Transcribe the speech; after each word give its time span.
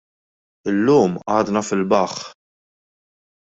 Illum 0.71 1.19
għadna 1.35 1.65
fil-baħħ. 1.69 2.27